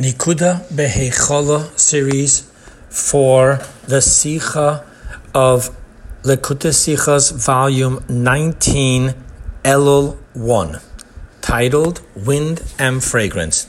Nikuda 0.00 0.66
Behechola 0.72 1.78
series 1.78 2.50
for 2.88 3.60
the 3.86 4.00
Sikha 4.00 4.82
of 5.34 5.76
Likkutei 6.22 6.72
Sichos, 6.72 7.32
volume 7.32 8.02
19, 8.08 9.12
Elul 9.62 10.16
1, 10.32 10.80
titled 11.42 12.00
Wind 12.16 12.62
and 12.78 13.04
Fragrance. 13.04 13.68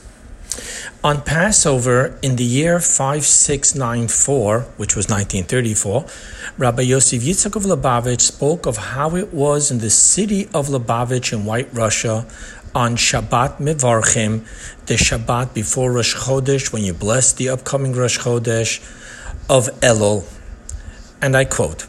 On 1.04 1.20
Passover 1.20 2.18
in 2.22 2.36
the 2.36 2.44
year 2.44 2.78
5694, 2.78 4.60
which 4.76 4.94
was 4.94 5.08
1934, 5.08 6.06
Rabbi 6.58 6.82
Yosef 6.82 7.22
Yitzchak 7.22 7.56
of 7.56 7.64
Lubavitch 7.64 8.20
spoke 8.20 8.66
of 8.66 8.76
how 8.76 9.16
it 9.16 9.32
was 9.32 9.70
in 9.70 9.78
the 9.78 9.90
city 9.90 10.48
of 10.54 10.68
Lubavitch 10.68 11.32
in 11.32 11.44
White 11.44 11.68
Russia 11.72 12.26
on 12.74 12.96
Shabbat 12.96 13.58
Mivarchim, 13.58 14.46
the 14.86 14.94
Shabbat 14.94 15.54
before 15.54 15.92
Rosh 15.92 16.14
Chodesh, 16.14 16.72
when 16.72 16.82
you 16.82 16.94
bless 16.94 17.32
the 17.32 17.48
upcoming 17.48 17.92
Rosh 17.92 18.18
Chodesh 18.18 18.80
of 19.50 19.68
Elul. 19.80 20.24
And 21.20 21.36
I 21.36 21.44
quote, 21.44 21.86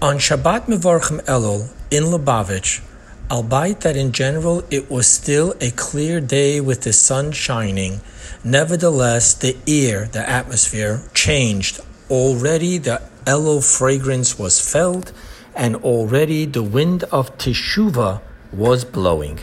On 0.00 0.16
Shabbat 0.16 0.66
Mivarchim 0.66 1.20
Elul 1.24 1.68
in 1.90 2.04
Lubavitch, 2.04 2.80
albeit 3.30 3.80
that 3.80 3.96
in 3.96 4.12
general 4.12 4.62
it 4.70 4.90
was 4.90 5.06
still 5.06 5.54
a 5.60 5.70
clear 5.72 6.20
day 6.20 6.60
with 6.60 6.82
the 6.82 6.92
sun 6.92 7.32
shining, 7.32 8.00
nevertheless 8.44 9.34
the 9.34 9.56
air, 9.66 10.06
the 10.06 10.28
atmosphere, 10.28 11.02
changed. 11.14 11.80
Already 12.10 12.78
the 12.78 13.02
Elul 13.24 13.62
fragrance 13.62 14.38
was 14.38 14.60
felt, 14.60 15.12
and 15.54 15.74
already 15.76 16.46
the 16.46 16.62
wind 16.62 17.02
of 17.04 17.36
Teshuvah 17.38 18.20
was 18.52 18.84
blowing. 18.84 19.40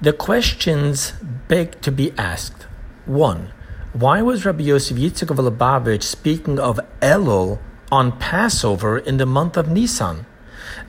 The 0.00 0.12
questions 0.12 1.12
beg 1.48 1.80
to 1.82 1.92
be 1.92 2.12
asked. 2.16 2.66
1. 3.06 3.52
Why 3.92 4.22
was 4.22 4.44
Rabbi 4.44 4.64
Yosef 4.64 4.96
Yitzchak 4.96 5.30
of 5.30 5.38
Lubavitch 5.38 6.02
speaking 6.02 6.58
of 6.58 6.80
Elul 7.00 7.58
on 7.90 8.18
Passover 8.18 8.98
in 8.98 9.16
the 9.16 9.26
month 9.26 9.56
of 9.56 9.68
Nisan, 9.68 10.24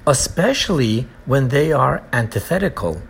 especially 0.06 1.08
when 1.26 1.50
they 1.50 1.72
are 1.72 2.04
antithetical, 2.12 3.02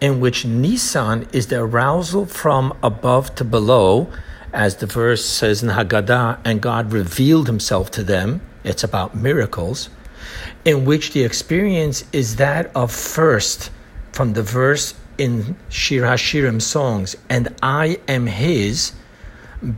in 0.00 0.20
which 0.20 0.44
Nisan 0.44 1.26
is 1.32 1.48
the 1.48 1.60
arousal 1.60 2.26
from 2.26 2.76
above 2.82 3.34
to 3.36 3.44
below, 3.44 4.10
as 4.52 4.76
the 4.76 4.86
verse 4.86 5.24
says 5.24 5.62
in 5.62 5.70
Haggadah, 5.70 6.38
and 6.44 6.60
God 6.60 6.92
revealed 6.92 7.46
himself 7.46 7.90
to 7.92 8.02
them. 8.02 8.40
It's 8.64 8.84
about 8.84 9.14
miracles, 9.14 9.90
in 10.64 10.84
which 10.84 11.12
the 11.12 11.24
experience 11.24 12.04
is 12.12 12.36
that 12.36 12.70
of 12.74 12.92
first, 12.92 13.70
from 14.12 14.32
the 14.32 14.42
verse 14.42 14.94
in 15.18 15.56
Shir 15.68 16.02
Hashirim 16.02 16.62
songs, 16.62 17.16
and 17.28 17.54
I 17.62 17.98
am 18.06 18.26
his, 18.26 18.92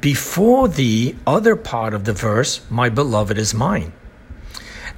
before 0.00 0.68
the 0.68 1.16
other 1.26 1.56
part 1.56 1.94
of 1.94 2.04
the 2.04 2.12
verse, 2.12 2.60
my 2.70 2.90
beloved 2.90 3.38
is 3.38 3.54
mine. 3.54 3.92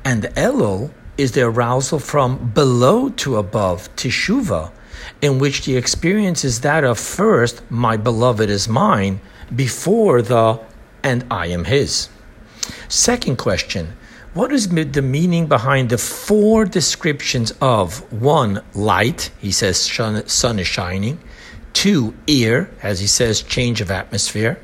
And 0.04 0.24
Elul 0.34 0.90
is 1.16 1.32
the 1.32 1.42
arousal 1.42 1.98
from 1.98 2.50
below 2.50 3.08
to 3.10 3.36
above, 3.36 3.94
Teshuva, 3.96 4.70
in 5.20 5.38
which 5.38 5.64
the 5.64 5.76
experience 5.76 6.44
is 6.44 6.60
that 6.60 6.84
of 6.84 6.98
first, 6.98 7.62
my 7.70 7.96
beloved 7.96 8.48
is 8.48 8.68
mine, 8.68 9.20
before 9.54 10.22
the, 10.22 10.60
and 11.02 11.24
I 11.30 11.46
am 11.46 11.64
his. 11.64 12.08
Second 12.88 13.36
question 13.36 13.94
what 14.34 14.50
is 14.50 14.68
the 14.70 15.02
meaning 15.02 15.46
behind 15.46 15.90
the 15.90 15.98
four 15.98 16.64
descriptions 16.64 17.52
of 17.60 18.10
one, 18.10 18.62
light? 18.72 19.30
He 19.38 19.52
says 19.52 19.78
sun 19.78 20.58
is 20.58 20.66
shining. 20.66 21.20
Two, 21.74 22.14
ear, 22.26 22.70
as 22.82 23.00
he 23.00 23.06
says, 23.06 23.42
change 23.42 23.82
of 23.82 23.90
atmosphere. 23.90 24.58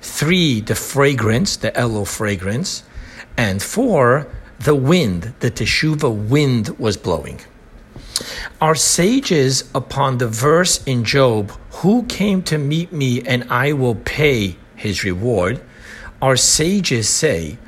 Three, 0.00 0.60
the 0.60 0.74
fragrance, 0.74 1.56
the 1.56 1.70
Elul 1.70 2.08
fragrance. 2.08 2.82
And 3.36 3.62
four, 3.62 4.26
the 4.58 4.74
wind, 4.74 5.34
the 5.40 5.50
Teshuva 5.50 6.10
wind 6.10 6.78
was 6.78 6.96
blowing. 6.96 7.40
Our 8.60 8.74
sages, 8.74 9.70
upon 9.74 10.18
the 10.18 10.28
verse 10.28 10.82
in 10.84 11.04
Job, 11.04 11.52
who 11.80 12.04
came 12.04 12.42
to 12.44 12.58
meet 12.58 12.92
me 12.92 13.22
and 13.22 13.44
I 13.50 13.72
will 13.72 13.94
pay 13.94 14.56
his 14.76 15.04
reward, 15.04 15.60
our 16.20 16.36
sages 16.36 17.08
say, 17.08 17.58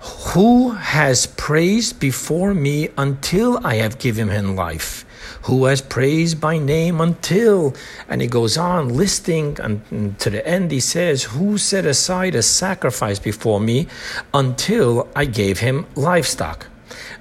who 0.00 0.70
has 0.70 1.26
praised 1.26 1.98
before 1.98 2.54
me 2.54 2.90
until 2.98 3.64
I 3.66 3.76
have 3.76 3.98
given 3.98 4.28
him 4.28 4.54
life? 4.54 5.05
Who 5.42 5.66
has 5.66 5.80
praised 5.80 6.40
by 6.40 6.58
name 6.58 7.00
until? 7.00 7.74
And 8.08 8.20
he 8.20 8.28
goes 8.28 8.56
on 8.56 8.88
listing, 8.88 9.58
and 9.60 10.18
to 10.20 10.30
the 10.30 10.46
end 10.46 10.70
he 10.70 10.80
says, 10.80 11.24
Who 11.24 11.58
set 11.58 11.84
aside 11.84 12.34
a 12.34 12.42
sacrifice 12.42 13.18
before 13.18 13.60
me 13.60 13.88
until 14.32 15.08
I 15.14 15.24
gave 15.24 15.60
him 15.60 15.86
livestock? 15.94 16.66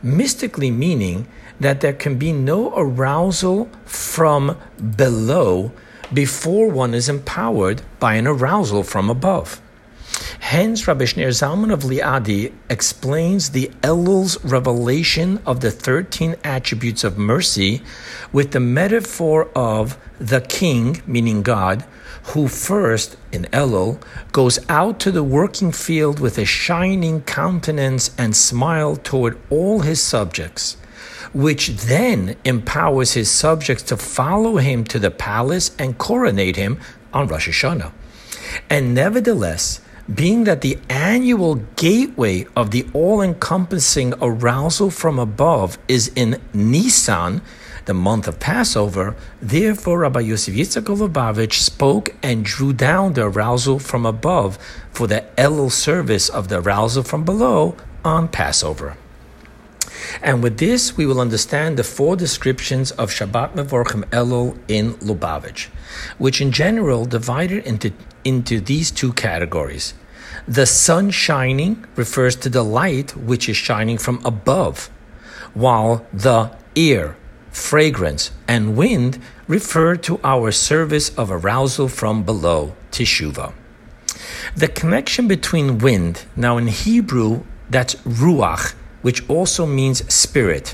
Mystically 0.01 0.71
meaning 0.71 1.27
that 1.59 1.81
there 1.81 1.93
can 1.93 2.17
be 2.17 2.31
no 2.31 2.73
arousal 2.75 3.69
from 3.85 4.57
below 4.97 5.71
before 6.13 6.69
one 6.69 6.93
is 6.93 7.09
empowered 7.09 7.81
by 7.99 8.15
an 8.15 8.27
arousal 8.27 8.83
from 8.83 9.09
above. 9.09 9.61
Hence, 10.49 10.87
Rabbi 10.87 11.05
Shneur 11.05 11.29
Zalman 11.29 11.73
of 11.73 11.79
Liadi 11.79 12.53
explains 12.69 13.49
the 13.49 13.71
Elul's 13.81 14.37
revelation 14.45 15.41
of 15.43 15.61
the 15.61 15.71
13 15.71 16.35
attributes 16.43 17.03
of 17.03 17.17
mercy 17.17 17.81
with 18.31 18.51
the 18.51 18.59
metaphor 18.59 19.49
of 19.55 19.97
the 20.19 20.41
king, 20.41 21.01
meaning 21.07 21.41
God, 21.41 21.83
who 22.25 22.47
first, 22.47 23.17
in 23.31 23.45
Elul, 23.45 23.99
goes 24.33 24.59
out 24.69 24.99
to 24.99 25.11
the 25.11 25.23
working 25.23 25.71
field 25.71 26.19
with 26.19 26.37
a 26.37 26.45
shining 26.45 27.23
countenance 27.23 28.11
and 28.15 28.35
smile 28.35 28.97
toward 28.97 29.39
all 29.49 29.79
his 29.79 29.99
subjects, 29.99 30.77
which 31.33 31.69
then 31.69 32.35
empowers 32.45 33.13
his 33.13 33.31
subjects 33.31 33.81
to 33.85 33.97
follow 33.97 34.57
him 34.57 34.83
to 34.83 34.99
the 34.99 35.09
palace 35.09 35.75
and 35.79 35.97
coronate 35.97 36.55
him 36.55 36.79
on 37.11 37.27
Rosh 37.27 37.49
Hashanah. 37.49 37.91
And 38.69 38.93
nevertheless, 38.93 39.81
being 40.13 40.43
that 40.43 40.61
the 40.61 40.77
annual 40.89 41.55
gateway 41.75 42.45
of 42.55 42.71
the 42.71 42.85
all 42.93 43.21
encompassing 43.21 44.13
arousal 44.21 44.91
from 44.91 45.17
above 45.17 45.77
is 45.87 46.11
in 46.15 46.39
Nisan, 46.53 47.41
the 47.85 47.93
month 47.93 48.27
of 48.27 48.39
Passover, 48.39 49.15
therefore 49.41 49.99
Rabbi 49.99 50.21
Yosef 50.21 50.53
Yitzchak 50.53 50.83
Lubavitch 50.83 51.53
spoke 51.53 52.15
and 52.21 52.45
drew 52.45 52.73
down 52.73 53.13
the 53.13 53.25
arousal 53.25 53.79
from 53.79 54.05
above 54.05 54.57
for 54.91 55.07
the 55.07 55.23
Elul 55.37 55.71
service 55.71 56.29
of 56.29 56.49
the 56.49 56.59
arousal 56.59 57.03
from 57.03 57.23
below 57.23 57.75
on 58.03 58.27
Passover. 58.27 58.97
And 60.25 60.41
with 60.41 60.57
this, 60.57 60.97
we 60.97 61.05
will 61.05 61.21
understand 61.21 61.77
the 61.77 61.83
four 61.83 62.15
descriptions 62.15 62.89
of 62.93 63.11
Shabbat 63.11 63.53
Mevorchim 63.53 64.05
Elul 64.05 64.57
in 64.67 64.95
Lubavitch, 64.95 65.67
which 66.17 66.41
in 66.41 66.51
general 66.51 67.05
divided 67.05 67.63
into, 67.63 67.93
into 68.23 68.59
these 68.59 68.89
two 68.89 69.13
categories. 69.13 69.93
The 70.47 70.65
sun 70.65 71.11
shining 71.11 71.85
refers 71.95 72.35
to 72.37 72.49
the 72.49 72.63
light 72.63 73.15
which 73.15 73.47
is 73.47 73.55
shining 73.55 73.99
from 73.99 74.19
above, 74.25 74.89
while 75.53 76.07
the 76.11 76.49
air, 76.75 77.15
fragrance, 77.51 78.31
and 78.47 78.75
wind 78.75 79.21
refer 79.47 79.95
to 79.97 80.19
our 80.23 80.51
service 80.51 81.09
of 81.19 81.29
arousal 81.29 81.87
from 81.87 82.23
below, 82.23 82.73
teshuva. 82.89 83.53
The 84.55 84.69
connection 84.69 85.27
between 85.27 85.77
wind, 85.77 86.25
now 86.35 86.57
in 86.57 86.65
Hebrew, 86.65 87.43
that's 87.69 87.93
ruach, 88.07 88.73
which 89.05 89.29
also 89.29 89.67
means 89.67 90.11
spirit. 90.11 90.73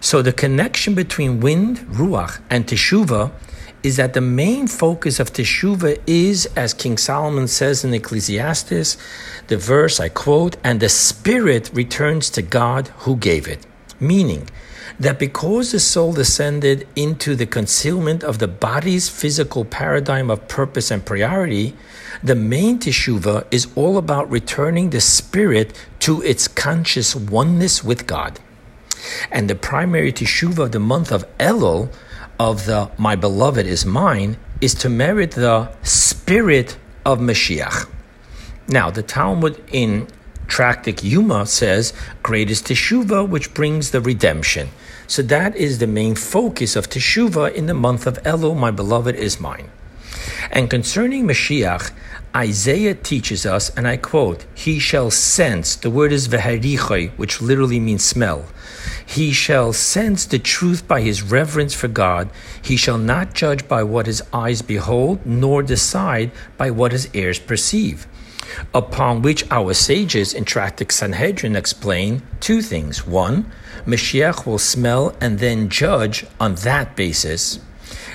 So 0.00 0.22
the 0.22 0.32
connection 0.32 0.94
between 0.94 1.40
wind, 1.40 1.80
ruach, 1.80 2.40
and 2.48 2.66
teshuva 2.66 3.30
is 3.82 3.96
that 3.98 4.14
the 4.14 4.22
main 4.22 4.66
focus 4.66 5.20
of 5.20 5.34
teshuva 5.34 6.00
is, 6.06 6.46
as 6.56 6.72
King 6.72 6.96
Solomon 6.96 7.46
says 7.46 7.84
in 7.84 7.92
Ecclesiastes, 7.92 8.96
the 9.48 9.58
verse 9.58 10.00
I 10.00 10.08
quote, 10.08 10.56
and 10.64 10.80
the 10.80 10.88
spirit 10.88 11.70
returns 11.74 12.30
to 12.30 12.40
God 12.40 12.88
who 13.04 13.16
gave 13.16 13.46
it. 13.46 13.66
Meaning 14.02 14.48
that 14.98 15.20
because 15.20 15.70
the 15.70 15.78
soul 15.78 16.12
descended 16.12 16.88
into 16.96 17.36
the 17.36 17.46
concealment 17.46 18.24
of 18.24 18.40
the 18.40 18.48
body's 18.48 19.08
physical 19.08 19.64
paradigm 19.64 20.28
of 20.28 20.48
purpose 20.48 20.90
and 20.90 21.06
priority, 21.06 21.74
the 22.20 22.34
main 22.34 22.80
teshuva 22.80 23.46
is 23.52 23.68
all 23.76 23.96
about 23.96 24.28
returning 24.28 24.90
the 24.90 25.00
spirit 25.00 25.72
to 26.00 26.20
its 26.22 26.48
conscious 26.48 27.14
oneness 27.14 27.84
with 27.84 28.08
God. 28.08 28.40
And 29.30 29.48
the 29.48 29.54
primary 29.54 30.12
teshuva 30.12 30.64
of 30.64 30.72
the 30.72 30.80
month 30.80 31.12
of 31.12 31.24
Elul, 31.38 31.92
of 32.40 32.66
the 32.66 32.90
My 32.98 33.14
Beloved 33.14 33.66
is 33.66 33.86
Mine, 33.86 34.36
is 34.60 34.74
to 34.74 34.88
merit 34.88 35.32
the 35.32 35.70
spirit 35.82 36.76
of 37.04 37.20
Mashiach. 37.20 37.88
Now, 38.66 38.90
the 38.90 39.02
Talmud 39.02 39.62
in 39.72 40.08
Tractate 40.46 41.02
Yuma 41.02 41.46
says, 41.46 41.92
Great 42.22 42.50
is 42.50 42.62
Teshuvah, 42.62 43.28
which 43.28 43.54
brings 43.54 43.90
the 43.90 44.00
redemption. 44.00 44.68
So 45.06 45.22
that 45.22 45.56
is 45.56 45.78
the 45.78 45.86
main 45.86 46.14
focus 46.14 46.76
of 46.76 46.88
Teshuvah 46.88 47.54
in 47.54 47.66
the 47.66 47.74
month 47.74 48.06
of 48.06 48.22
Elul, 48.22 48.56
my 48.56 48.70
beloved 48.70 49.14
is 49.14 49.40
mine. 49.40 49.70
And 50.50 50.70
concerning 50.70 51.26
Mashiach, 51.26 51.92
Isaiah 52.34 52.94
teaches 52.94 53.44
us, 53.44 53.68
and 53.76 53.86
I 53.86 53.98
quote, 53.98 54.46
He 54.54 54.78
shall 54.78 55.10
sense, 55.10 55.76
the 55.76 55.90
word 55.90 56.12
is 56.12 56.28
veherichoi, 56.28 57.10
which 57.18 57.42
literally 57.42 57.78
means 57.78 58.04
smell. 58.04 58.46
He 59.04 59.32
shall 59.32 59.72
sense 59.72 60.24
the 60.24 60.38
truth 60.38 60.88
by 60.88 61.02
his 61.02 61.22
reverence 61.22 61.74
for 61.74 61.88
God. 61.88 62.30
He 62.62 62.76
shall 62.76 62.98
not 62.98 63.34
judge 63.34 63.68
by 63.68 63.82
what 63.82 64.06
his 64.06 64.22
eyes 64.32 64.62
behold, 64.62 65.26
nor 65.26 65.62
decide 65.62 66.30
by 66.56 66.70
what 66.70 66.92
his 66.92 67.14
ears 67.14 67.38
perceive. 67.38 68.06
Upon 68.74 69.22
which 69.22 69.48
our 69.50 69.74
sages 69.74 70.34
in 70.34 70.44
Tractate 70.44 70.92
Sanhedrin 70.92 71.56
explain 71.56 72.22
two 72.40 72.62
things. 72.62 73.06
One, 73.06 73.50
Mashiach 73.86 74.46
will 74.46 74.58
smell 74.58 75.14
and 75.20 75.38
then 75.38 75.68
judge 75.68 76.26
on 76.40 76.56
that 76.56 76.96
basis. 76.96 77.60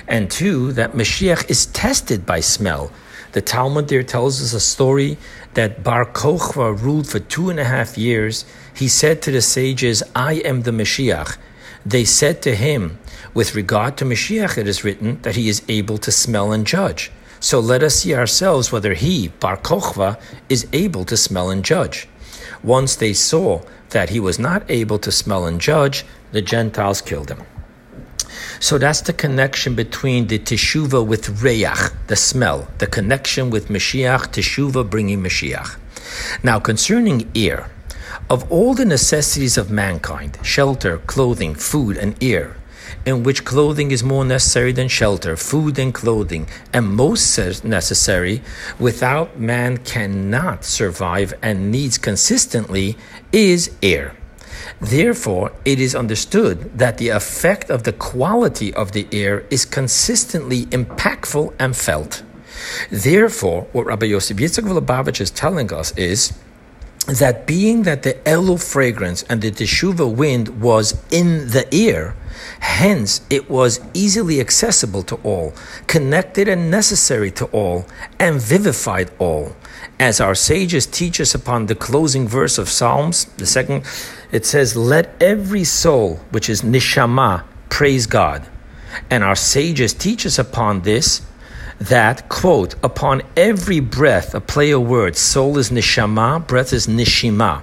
And 0.06 0.30
two, 0.30 0.72
that 0.72 0.92
Mashiach 0.92 1.48
is 1.50 1.66
tested 1.66 2.24
by 2.24 2.40
smell 2.40 2.90
the 3.32 3.42
Talmud 3.42 3.88
there 3.88 4.02
tells 4.02 4.42
us 4.42 4.54
a 4.54 4.60
story 4.60 5.18
that 5.54 5.84
Bar 5.84 6.06
Kochva 6.06 6.80
ruled 6.80 7.06
for 7.06 7.18
two 7.18 7.50
and 7.50 7.60
a 7.60 7.64
half 7.64 7.98
years. 7.98 8.44
He 8.74 8.88
said 8.88 9.20
to 9.22 9.30
the 9.30 9.42
sages, 9.42 10.02
I 10.14 10.34
am 10.34 10.62
the 10.62 10.70
Mashiach. 10.70 11.36
They 11.84 12.04
said 12.04 12.42
to 12.42 12.56
him, 12.56 12.98
with 13.34 13.54
regard 13.54 13.96
to 13.98 14.04
Mashiach, 14.04 14.56
it 14.56 14.66
is 14.66 14.82
written 14.82 15.20
that 15.22 15.36
he 15.36 15.48
is 15.48 15.62
able 15.68 15.98
to 15.98 16.10
smell 16.10 16.52
and 16.52 16.66
judge. 16.66 17.12
So 17.40 17.60
let 17.60 17.82
us 17.82 17.96
see 17.96 18.14
ourselves 18.14 18.72
whether 18.72 18.94
he, 18.94 19.28
Bar 19.28 19.58
Kochva, 19.58 20.20
is 20.48 20.66
able 20.72 21.04
to 21.04 21.16
smell 21.16 21.50
and 21.50 21.64
judge. 21.64 22.08
Once 22.62 22.96
they 22.96 23.12
saw 23.12 23.62
that 23.90 24.10
he 24.10 24.20
was 24.20 24.38
not 24.38 24.68
able 24.68 24.98
to 24.98 25.12
smell 25.12 25.46
and 25.46 25.60
judge, 25.60 26.04
the 26.32 26.42
Gentiles 26.42 27.00
killed 27.00 27.30
him. 27.30 27.42
So 28.60 28.76
that's 28.76 29.02
the 29.02 29.12
connection 29.12 29.74
between 29.74 30.26
the 30.26 30.38
teshuva 30.38 31.06
with 31.06 31.40
reyach, 31.40 31.92
the 32.08 32.16
smell, 32.16 32.68
the 32.78 32.86
connection 32.86 33.50
with 33.50 33.68
Mashiach, 33.68 34.32
teshuva 34.32 34.88
bringing 34.88 35.22
Mashiach. 35.22 35.76
Now, 36.42 36.58
concerning 36.58 37.30
ear, 37.34 37.70
of 38.28 38.50
all 38.50 38.74
the 38.74 38.84
necessities 38.84 39.56
of 39.56 39.70
mankind, 39.70 40.38
shelter, 40.42 40.98
clothing, 40.98 41.54
food, 41.54 41.96
and 41.96 42.20
ear, 42.22 42.56
in 43.04 43.22
which 43.22 43.44
clothing 43.44 43.90
is 43.90 44.02
more 44.02 44.24
necessary 44.24 44.72
than 44.72 44.88
shelter, 44.88 45.36
food 45.36 45.78
and 45.78 45.94
clothing, 45.94 46.46
and 46.72 46.86
most 46.86 47.38
necessary, 47.64 48.42
without 48.78 49.38
man 49.38 49.76
cannot 49.78 50.64
survive 50.64 51.34
and 51.42 51.70
needs 51.70 51.98
consistently, 51.98 52.96
is 53.32 53.70
air. 53.82 54.14
Therefore, 54.80 55.52
it 55.64 55.80
is 55.80 55.94
understood 55.94 56.78
that 56.78 56.98
the 56.98 57.08
effect 57.08 57.70
of 57.70 57.82
the 57.82 57.92
quality 57.92 58.72
of 58.74 58.92
the 58.92 59.06
air 59.12 59.44
is 59.50 59.64
consistently 59.64 60.66
impactful 60.66 61.54
and 61.58 61.76
felt. 61.76 62.22
Therefore, 62.90 63.66
what 63.72 63.86
Rabbi 63.86 64.06
Yosef 64.06 64.36
Yitzchak 64.36 64.64
Lubavitch 64.64 65.20
is 65.20 65.30
telling 65.30 65.72
us 65.72 65.92
is 65.96 66.32
that 67.08 67.46
being 67.46 67.84
that 67.84 68.02
the 68.02 68.14
Elul 68.24 68.62
fragrance 68.62 69.22
and 69.24 69.40
the 69.40 69.50
Teshuva 69.50 70.14
wind 70.14 70.60
was 70.60 71.02
in 71.10 71.48
the 71.48 71.66
ear, 71.74 72.14
hence 72.60 73.22
it 73.30 73.48
was 73.48 73.80
easily 73.94 74.40
accessible 74.40 75.02
to 75.04 75.16
all, 75.24 75.54
connected 75.86 76.48
and 76.48 76.70
necessary 76.70 77.30
to 77.30 77.46
all, 77.46 77.86
and 78.18 78.40
vivified 78.40 79.10
all. 79.18 79.56
As 79.98 80.20
our 80.20 80.34
sages 80.34 80.84
teach 80.84 81.18
us 81.18 81.34
upon 81.34 81.66
the 81.66 81.74
closing 81.74 82.28
verse 82.28 82.58
of 82.58 82.68
Psalms, 82.68 83.24
the 83.36 83.46
second, 83.46 83.84
it 84.30 84.44
says, 84.44 84.76
Let 84.76 85.20
every 85.20 85.64
soul, 85.64 86.16
which 86.30 86.50
is 86.50 86.62
nishama, 86.62 87.44
praise 87.70 88.06
God. 88.06 88.46
And 89.10 89.24
our 89.24 89.36
sages 89.36 89.94
teach 89.94 90.26
us 90.26 90.38
upon 90.38 90.82
this 90.82 91.22
that, 91.80 92.28
quote, 92.28 92.74
upon 92.82 93.22
every 93.36 93.80
breath, 93.80 94.34
a 94.34 94.40
play 94.40 94.70
of 94.70 94.82
words, 94.82 95.18
soul 95.18 95.58
is 95.58 95.70
nishama, 95.70 96.46
breath 96.46 96.72
is 96.72 96.86
nishima. 96.86 97.62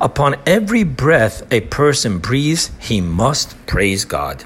Upon 0.00 0.36
every 0.46 0.84
breath 0.84 1.42
a 1.50 1.62
person 1.62 2.18
breathes, 2.18 2.70
he 2.78 3.00
must 3.00 3.54
praise 3.66 4.04
God. 4.04 4.44